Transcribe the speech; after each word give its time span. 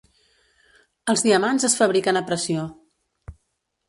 Els 1.13 1.21
diamants 1.25 1.67
es 1.69 1.75
fabriquen 1.81 2.21
a 2.21 2.23
pressió. 2.31 2.65